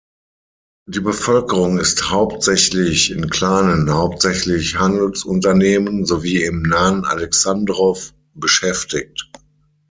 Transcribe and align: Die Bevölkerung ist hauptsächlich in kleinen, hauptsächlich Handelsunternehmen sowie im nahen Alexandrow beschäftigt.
Die 0.87 0.99
Bevölkerung 0.99 1.77
ist 1.77 2.09
hauptsächlich 2.09 3.11
in 3.11 3.29
kleinen, 3.29 3.91
hauptsächlich 3.93 4.79
Handelsunternehmen 4.79 6.07
sowie 6.07 6.43
im 6.43 6.63
nahen 6.63 7.05
Alexandrow 7.05 8.11
beschäftigt. 8.33 9.29